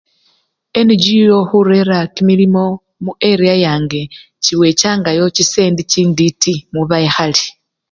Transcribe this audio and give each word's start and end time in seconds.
NGO 0.87 1.37
khurera 1.49 1.99
kimilimo 2.15 2.65
mu 3.03 3.11
ariayange 3.31 4.01
chirechangayo 4.43 5.23
chisendi 5.35 5.81
chintiti 5.91 6.53
mubekhali. 6.73 7.43